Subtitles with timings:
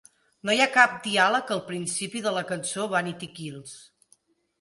[0.49, 3.77] No hi ha cap diàleg al principi de la cançó "Vanity Kills".